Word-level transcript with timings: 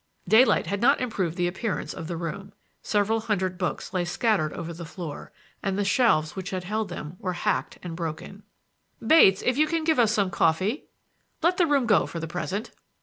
Daylight 0.27 0.65
had 0.65 0.81
not 0.81 0.99
improved 0.99 1.37
the 1.37 1.45
appearance 1.47 1.93
of 1.93 2.07
the 2.07 2.17
room. 2.17 2.53
Several 2.81 3.19
hundred 3.19 3.59
books 3.59 3.93
lay 3.93 4.03
scattered 4.03 4.51
over 4.53 4.73
the 4.73 4.83
floor, 4.83 5.31
and 5.61 5.77
the 5.77 5.85
shelves 5.85 6.35
which 6.35 6.49
had 6.49 6.63
held 6.63 6.89
them 6.89 7.17
were 7.19 7.33
hacked 7.33 7.77
and 7.83 7.95
broken. 7.95 8.41
"Bates, 9.05 9.43
if 9.43 9.59
you 9.59 9.67
can 9.67 9.83
give 9.83 9.99
us 9.99 10.11
some 10.11 10.31
coffee—? 10.31 10.85
Let 11.43 11.57
the 11.57 11.67
room 11.67 11.85
go 11.85 12.07
for 12.07 12.19
the 12.19 12.25
present." 12.27 12.71